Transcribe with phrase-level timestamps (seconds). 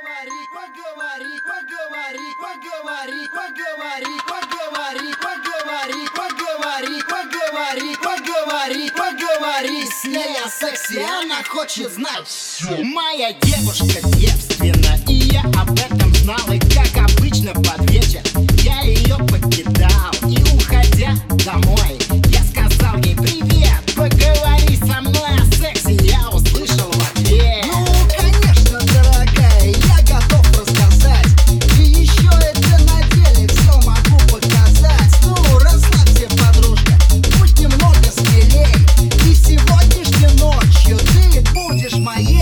[0.00, 11.04] поговори, поговори, поговори, поговори, поговори, поговори, поговори, поговори, поговори, поговори, поговори с ней о сексе,
[11.04, 12.82] она хочет знать все.
[12.82, 14.99] Моя девушка девственная.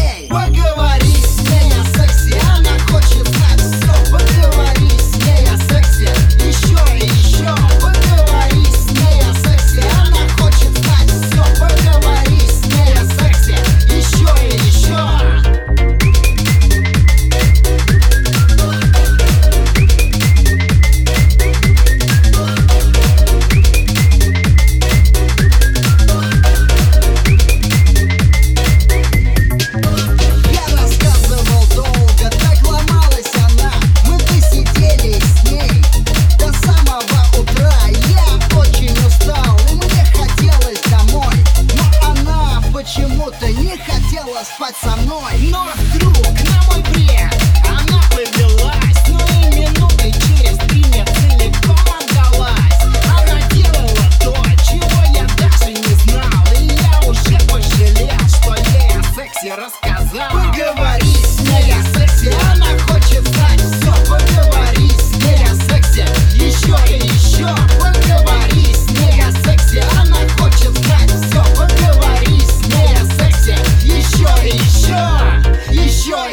[0.09, 0.78] Hey, what good?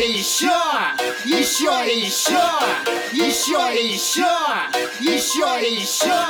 [0.06, 0.52] и еще,
[1.24, 2.38] еще и еще,
[3.12, 4.22] еще и еще,
[5.00, 6.22] еще и еще,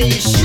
[0.01, 0.38] Unleash.